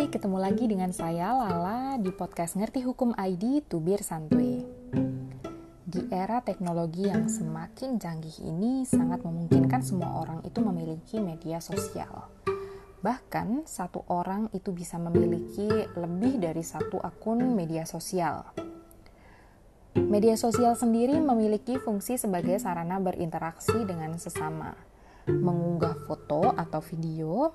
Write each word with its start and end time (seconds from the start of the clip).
Hai, 0.00 0.08
ketemu 0.08 0.40
lagi 0.40 0.64
dengan 0.64 0.96
saya 0.96 1.28
Lala 1.28 2.00
di 2.00 2.08
podcast 2.08 2.56
Ngerti 2.56 2.80
Hukum 2.88 3.12
ID 3.12 3.68
Tubir 3.68 4.00
Santuy. 4.00 4.64
Di 5.84 6.00
era 6.08 6.40
teknologi 6.40 7.04
yang 7.04 7.28
semakin 7.28 8.00
canggih 8.00 8.48
ini 8.48 8.88
sangat 8.88 9.20
memungkinkan 9.20 9.84
semua 9.84 10.24
orang 10.24 10.40
itu 10.48 10.64
memiliki 10.64 11.20
media 11.20 11.60
sosial. 11.60 12.32
Bahkan 13.04 13.68
satu 13.68 14.08
orang 14.08 14.48
itu 14.56 14.72
bisa 14.72 14.96
memiliki 14.96 15.68
lebih 15.68 16.40
dari 16.40 16.64
satu 16.64 16.96
akun 16.96 17.52
media 17.52 17.84
sosial. 17.84 18.56
Media 20.00 20.40
sosial 20.40 20.80
sendiri 20.80 21.20
memiliki 21.20 21.76
fungsi 21.76 22.16
sebagai 22.16 22.56
sarana 22.56 22.96
berinteraksi 23.04 23.84
dengan 23.84 24.16
sesama, 24.16 24.72
mengunggah 25.28 26.08
foto 26.08 26.56
atau 26.56 26.80
video, 26.80 27.52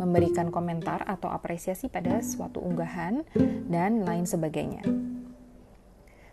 memberikan 0.00 0.48
komentar 0.48 1.04
atau 1.04 1.28
apresiasi 1.28 1.92
pada 1.92 2.24
suatu 2.24 2.64
unggahan, 2.64 3.20
dan 3.68 4.00
lain 4.08 4.24
sebagainya. 4.24 4.80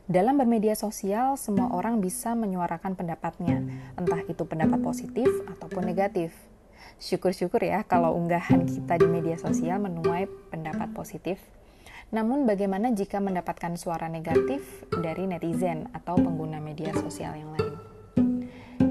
Dalam 0.07 0.39
bermedia 0.39 0.71
sosial, 0.71 1.35
semua 1.35 1.75
orang 1.75 1.99
bisa 1.99 2.31
menyuarakan 2.31 2.95
pendapatnya, 2.95 3.59
entah 3.99 4.23
itu 4.23 4.47
pendapat 4.47 4.79
positif 4.79 5.27
ataupun 5.51 5.83
negatif. 5.83 6.31
Syukur-syukur 6.95 7.59
ya 7.59 7.83
kalau 7.83 8.15
unggahan 8.15 8.63
kita 8.63 8.95
di 9.03 9.07
media 9.11 9.35
sosial 9.35 9.83
menuai 9.83 10.31
pendapat 10.47 10.95
positif. 10.95 11.43
Namun 12.15 12.47
bagaimana 12.47 12.95
jika 12.95 13.19
mendapatkan 13.19 13.75
suara 13.75 14.07
negatif 14.07 14.87
dari 14.95 15.27
netizen 15.27 15.91
atau 15.91 16.15
pengguna 16.15 16.63
media 16.63 16.95
sosial 16.95 17.35
yang 17.35 17.51
lain? 17.59 17.75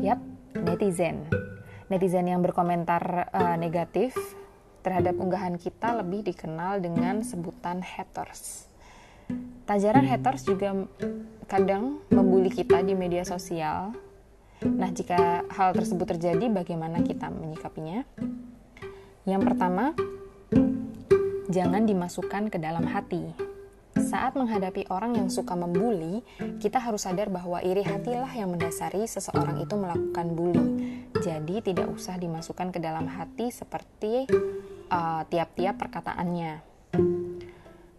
Yap, 0.05 0.21
netizen. 0.53 1.25
Netizen 1.89 2.29
yang 2.29 2.45
berkomentar 2.45 3.33
uh, 3.33 3.57
negatif 3.57 4.13
terhadap 4.87 5.19
unggahan 5.19 5.59
kita 5.59 5.99
lebih 5.99 6.23
dikenal 6.23 6.79
dengan 6.79 7.27
sebutan 7.27 7.83
haters. 7.83 8.71
Tajaran 9.67 10.07
haters 10.07 10.47
juga 10.47 10.87
kadang 11.51 11.99
membuli 12.07 12.55
kita 12.55 12.87
di 12.87 12.95
media 12.95 13.27
sosial. 13.27 13.91
Nah, 14.63 14.95
jika 14.95 15.43
hal 15.51 15.75
tersebut 15.75 16.07
terjadi, 16.15 16.47
bagaimana 16.55 17.03
kita 17.03 17.27
menyikapinya? 17.35 18.07
Yang 19.27 19.43
pertama, 19.43 19.91
jangan 21.51 21.83
dimasukkan 21.83 22.47
ke 22.47 22.63
dalam 22.63 22.87
hati. 22.87 23.35
Saat 23.99 24.39
menghadapi 24.39 24.87
orang 24.87 25.19
yang 25.19 25.27
suka 25.27 25.59
membuli, 25.59 26.23
kita 26.63 26.79
harus 26.79 27.11
sadar 27.11 27.27
bahwa 27.27 27.59
iri 27.59 27.83
hatilah 27.83 28.31
yang 28.39 28.55
mendasari 28.55 29.03
seseorang 29.03 29.59
itu 29.59 29.75
melakukan 29.75 30.31
bully. 30.31 30.67
Jadi, 31.19 31.59
tidak 31.75 31.91
usah 31.91 32.15
dimasukkan 32.15 32.71
ke 32.71 32.79
dalam 32.79 33.11
hati 33.11 33.51
seperti 33.51 34.31
Eh, 34.87 35.23
tiap-tiap 35.35 35.75
uh, 35.75 35.81
perkataannya. 35.83 36.53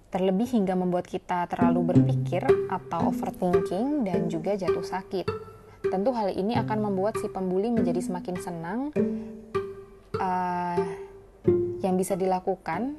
Terlebih 0.08 0.48
hingga 0.56 0.72
membuat 0.80 1.04
kita 1.04 1.44
terlalu 1.52 1.92
berpikir 1.92 2.48
atau 2.72 3.12
overthinking 3.12 4.08
dan 4.08 4.32
juga 4.32 4.56
jatuh 4.56 4.88
sakit. 4.88 5.28
Tentu 5.84 6.16
hal 6.16 6.32
ini 6.32 6.56
akan 6.56 6.88
membuat 6.88 7.20
si 7.20 7.28
pembuli 7.28 7.68
menjadi 7.76 8.00
semakin 8.00 8.36
senang. 8.40 8.80
Uh, 10.16 10.80
yang 11.84 12.00
bisa 12.00 12.16
dilakukan 12.16 12.96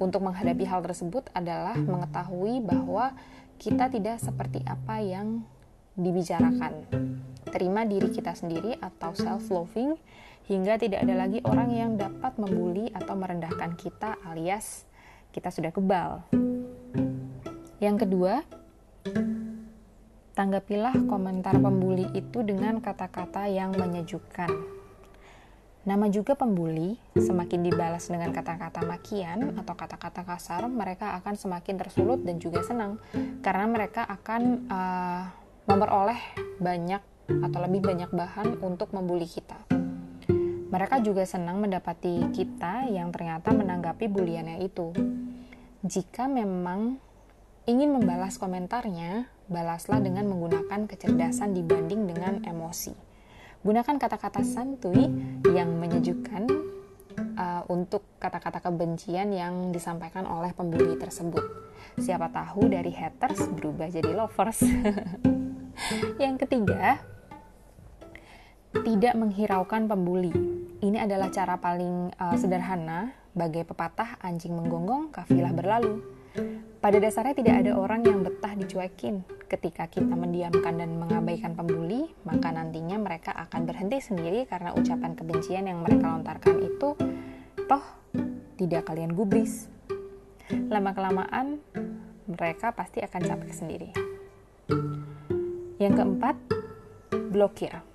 untuk 0.00 0.24
menghadapi 0.24 0.64
hal 0.64 0.80
tersebut 0.80 1.28
adalah 1.36 1.76
mengetahui 1.76 2.64
bahwa 2.64 3.12
kita 3.60 3.92
tidak 3.92 4.16
seperti 4.18 4.64
apa 4.64 5.04
yang 5.04 5.44
dibicarakan. 5.94 6.88
Terima 7.52 7.84
diri 7.84 8.10
kita 8.10 8.32
sendiri 8.32 8.80
atau 8.80 9.12
self-loving 9.14 9.94
hingga 10.44 10.76
tidak 10.76 11.04
ada 11.08 11.14
lagi 11.16 11.40
orang 11.48 11.70
yang 11.72 11.90
dapat 11.96 12.36
membuli 12.36 12.92
atau 12.92 13.16
merendahkan 13.16 13.76
kita 13.80 14.20
alias 14.28 14.84
kita 15.34 15.50
sudah 15.50 15.74
kebal. 15.74 16.22
Yang 17.82 18.06
kedua, 18.06 18.46
tanggapilah 20.38 20.94
komentar 21.10 21.58
pembuli 21.58 22.06
itu 22.14 22.46
dengan 22.46 22.78
kata-kata 22.78 23.50
yang 23.50 23.74
menyejukkan. 23.74 24.50
Nama 25.84 26.06
juga 26.08 26.32
pembuli, 26.32 26.96
semakin 27.12 27.60
dibalas 27.60 28.08
dengan 28.08 28.32
kata-kata 28.32 28.88
makian 28.88 29.52
atau 29.52 29.76
kata-kata 29.76 30.24
kasar, 30.24 30.64
mereka 30.64 31.12
akan 31.20 31.36
semakin 31.36 31.76
tersulut 31.76 32.24
dan 32.24 32.40
juga 32.40 32.64
senang 32.64 32.96
karena 33.44 33.68
mereka 33.68 34.08
akan 34.08 34.64
uh, 34.72 35.28
memperoleh 35.68 36.20
banyak 36.56 37.02
atau 37.28 37.58
lebih 37.60 37.84
banyak 37.84 38.08
bahan 38.16 38.64
untuk 38.64 38.96
membuli 38.96 39.28
kita. 39.28 39.83
Mereka 40.74 41.06
juga 41.06 41.22
senang 41.22 41.62
mendapati 41.62 42.34
kita 42.34 42.90
yang 42.90 43.14
ternyata 43.14 43.54
menanggapi 43.54 44.10
buliannya 44.10 44.58
itu. 44.66 44.90
Jika 45.86 46.26
memang 46.26 46.98
ingin 47.70 47.94
membalas 47.94 48.42
komentarnya, 48.42 49.30
balaslah 49.46 50.02
dengan 50.02 50.26
menggunakan 50.26 50.90
kecerdasan 50.90 51.54
dibanding 51.54 52.10
dengan 52.10 52.42
emosi. 52.42 52.90
Gunakan 53.62 54.02
kata-kata 54.02 54.42
santuy 54.42 55.06
yang 55.46 55.78
menyejukkan 55.78 56.50
uh, 57.38 57.62
untuk 57.70 58.02
kata-kata 58.18 58.58
kebencian 58.58 59.30
yang 59.30 59.70
disampaikan 59.70 60.26
oleh 60.26 60.50
pembuli 60.58 60.98
tersebut. 60.98 61.70
Siapa 62.02 62.34
tahu 62.34 62.66
dari 62.66 62.90
haters 62.90 63.46
berubah 63.54 63.94
jadi 63.94 64.10
lovers. 64.10 64.58
yang 66.22 66.34
ketiga, 66.34 66.98
tidak 68.82 69.14
menghiraukan 69.14 69.86
pembuli. 69.86 70.34
Ini 70.82 71.06
adalah 71.06 71.30
cara 71.30 71.54
paling 71.62 72.10
uh, 72.18 72.34
sederhana 72.34 73.14
bagai 73.30 73.62
pepatah 73.62 74.18
anjing 74.18 74.58
menggonggong, 74.58 75.14
kafilah 75.14 75.54
berlalu. 75.54 76.02
Pada 76.82 76.98
dasarnya 76.98 77.38
tidak 77.38 77.54
ada 77.62 77.72
orang 77.78 78.02
yang 78.02 78.26
betah 78.26 78.58
dicuekin. 78.58 79.22
Ketika 79.46 79.86
kita 79.86 80.18
mendiamkan 80.18 80.74
dan 80.74 80.98
mengabaikan 80.98 81.54
pembuli, 81.54 82.10
maka 82.26 82.50
nantinya 82.50 82.98
mereka 82.98 83.30
akan 83.32 83.64
berhenti 83.64 84.02
sendiri 84.02 84.44
karena 84.50 84.74
ucapan 84.74 85.14
kebencian 85.14 85.70
yang 85.70 85.80
mereka 85.80 86.10
lontarkan 86.10 86.58
itu 86.58 86.98
toh 87.70 87.84
tidak 88.58 88.90
kalian 88.90 89.14
gubris. 89.14 89.70
Lama-kelamaan 90.50 91.62
mereka 92.28 92.74
pasti 92.74 93.00
akan 93.00 93.22
capek 93.22 93.50
sendiri. 93.54 93.90
Yang 95.78 95.94
keempat, 96.02 96.36
blokir. 97.32 97.93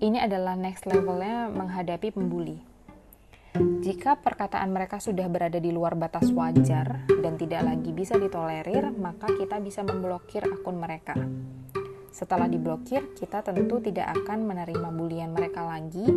Ini 0.00 0.16
adalah 0.16 0.56
next 0.56 0.88
levelnya 0.88 1.52
menghadapi 1.52 2.08
pembuli. 2.16 2.56
Jika 3.84 4.16
perkataan 4.16 4.72
mereka 4.72 4.96
sudah 4.96 5.28
berada 5.28 5.60
di 5.60 5.68
luar 5.68 5.92
batas 5.92 6.32
wajar 6.32 7.04
dan 7.20 7.36
tidak 7.36 7.68
lagi 7.68 7.92
bisa 7.92 8.16
ditolerir, 8.16 8.96
maka 8.96 9.28
kita 9.28 9.60
bisa 9.60 9.84
memblokir 9.84 10.48
akun 10.48 10.80
mereka. 10.80 11.12
Setelah 12.08 12.48
diblokir, 12.48 13.12
kita 13.12 13.44
tentu 13.44 13.76
tidak 13.84 14.16
akan 14.24 14.48
menerima 14.48 14.88
bulian 14.88 15.36
mereka 15.36 15.68
lagi, 15.68 16.08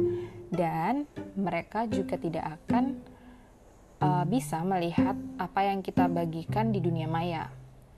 dan 0.47 1.03
mereka 1.35 1.83
juga 1.83 2.15
tidak 2.15 2.55
akan 2.63 3.03
uh, 4.00 4.23
bisa 4.23 4.63
melihat 4.63 5.19
apa 5.44 5.59
yang 5.67 5.83
kita 5.83 6.07
bagikan 6.07 6.71
di 6.71 6.79
dunia 6.79 7.11
maya. 7.11 7.51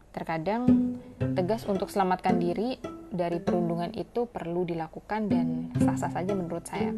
Terkadang 0.10 0.98
tegas 1.38 1.70
untuk 1.70 1.94
selamatkan 1.94 2.42
diri 2.42 2.82
dari 3.16 3.40
perundungan 3.40 3.96
itu 3.96 4.28
perlu 4.28 4.68
dilakukan 4.68 5.32
dan 5.32 5.48
sah-sah 5.80 6.12
saja 6.12 6.36
menurut 6.36 6.68
saya. 6.68 6.92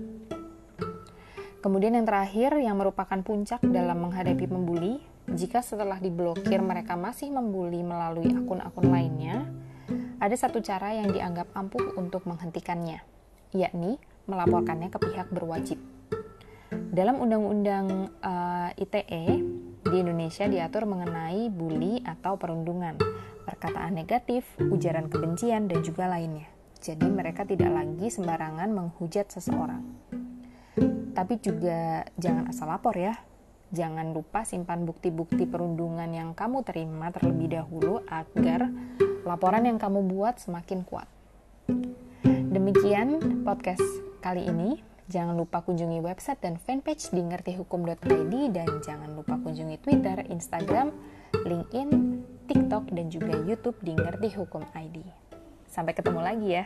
Kemudian 1.57 1.97
yang 1.97 2.05
terakhir 2.05 2.53
yang 2.61 2.77
merupakan 2.77 3.17
puncak 3.21 3.61
dalam 3.65 3.97
menghadapi 4.01 4.45
pembuli, 4.45 5.01
jika 5.29 5.65
setelah 5.65 5.97
diblokir 5.97 6.61
mereka 6.61 6.93
masih 6.93 7.33
membuli 7.33 7.81
melalui 7.81 8.29
akun-akun 8.29 8.87
lainnya, 8.87 9.45
ada 10.17 10.35
satu 10.37 10.61
cara 10.61 10.97
yang 10.97 11.09
dianggap 11.13 11.49
ampuh 11.53 11.97
untuk 11.97 12.25
menghentikannya, 12.25 13.01
yakni 13.53 14.01
melaporkannya 14.25 14.89
ke 14.93 14.99
pihak 15.01 15.27
berwajib. 15.33 15.77
Dalam 16.71 17.21
Undang-Undang 17.21 18.15
uh, 18.25 18.69
eh, 18.73 18.83
ITE 18.83 19.25
di 19.87 19.95
Indonesia 20.01 20.49
diatur 20.49 20.89
mengenai 20.89 21.47
bully 21.47 22.01
atau 22.01 22.35
perundungan 22.35 22.97
perkataan 23.47 23.95
negatif, 23.95 24.43
ujaran 24.59 25.07
kebencian, 25.07 25.71
dan 25.71 25.79
juga 25.79 26.11
lainnya. 26.11 26.51
Jadi 26.83 27.07
mereka 27.07 27.47
tidak 27.47 27.71
lagi 27.71 28.11
sembarangan 28.11 28.69
menghujat 28.75 29.31
seseorang. 29.31 29.81
Tapi 31.15 31.33
juga 31.41 32.05
jangan 32.19 32.51
asal 32.51 32.69
lapor 32.69 32.93
ya. 32.99 33.15
Jangan 33.71 34.13
lupa 34.13 34.45
simpan 34.45 34.85
bukti-bukti 34.85 35.49
perundungan 35.49 36.07
yang 36.11 36.37
kamu 36.37 36.61
terima 36.63 37.09
terlebih 37.09 37.57
dahulu 37.57 38.05
agar 38.07 38.69
laporan 39.25 39.65
yang 39.65 39.81
kamu 39.81 40.05
buat 40.07 40.39
semakin 40.39 40.85
kuat. 40.85 41.09
Demikian 42.27 43.41
podcast 43.43 43.83
kali 44.21 44.45
ini. 44.45 44.79
Jangan 45.07 45.39
lupa 45.39 45.63
kunjungi 45.63 46.03
website 46.03 46.43
dan 46.43 46.59
fanpage 46.59 47.15
di 47.15 47.23
ngertihukum.id 47.23 48.33
dan 48.51 48.69
jangan 48.83 49.15
lupa 49.15 49.39
kunjungi 49.39 49.79
Twitter, 49.79 50.19
Instagram, 50.27 50.91
LinkedIn, 51.47 51.89
TikTok, 52.47 52.89
dan 52.95 53.11
juga 53.11 53.35
YouTube 53.43 53.77
di 53.83 53.91
Ngerti 53.93 54.33
Hukum 54.39 54.63
ID. 54.71 55.03
Sampai 55.67 55.91
ketemu 55.91 56.23
lagi 56.23 56.49
ya. 56.63 56.65